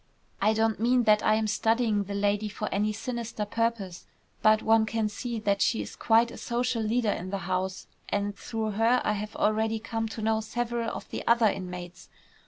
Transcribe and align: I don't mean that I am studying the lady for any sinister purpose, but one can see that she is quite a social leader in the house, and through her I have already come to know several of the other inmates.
I 0.41 0.53
don't 0.53 0.79
mean 0.79 1.03
that 1.03 1.23
I 1.23 1.35
am 1.35 1.45
studying 1.45 2.05
the 2.05 2.15
lady 2.15 2.49
for 2.49 2.67
any 2.73 2.91
sinister 2.91 3.45
purpose, 3.45 4.07
but 4.41 4.63
one 4.63 4.87
can 4.87 5.07
see 5.09 5.37
that 5.41 5.61
she 5.61 5.79
is 5.83 5.95
quite 5.95 6.31
a 6.31 6.37
social 6.39 6.81
leader 6.81 7.11
in 7.11 7.29
the 7.29 7.37
house, 7.45 7.85
and 8.09 8.35
through 8.35 8.71
her 8.71 8.99
I 9.05 9.13
have 9.13 9.35
already 9.35 9.77
come 9.77 10.07
to 10.09 10.23
know 10.23 10.41
several 10.41 10.89
of 10.89 11.07
the 11.11 11.23
other 11.27 11.45
inmates. 11.45 12.09